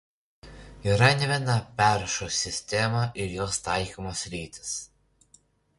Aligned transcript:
Yra 0.91 1.09
ne 1.19 1.27
viena 1.31 1.57
perrašos 1.77 2.35
sistema 2.47 3.03
ir 3.23 3.29
jos 3.35 3.55
taikymo 3.69 4.11
sritis. 4.23 4.71